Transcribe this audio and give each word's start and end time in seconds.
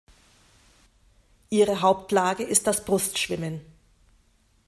Ihre 1.51 1.83
Hauptlage 1.83 2.41
ist 2.43 2.65
das 2.65 2.83
Brustschwimmen. 2.85 3.61